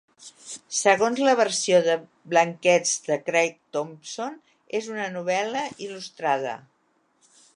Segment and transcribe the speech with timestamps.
[0.75, 1.97] Segons la versió de
[2.31, 4.41] "Blankets" de Craig Thompson,
[4.81, 6.57] és "una novel·la il·lustrada".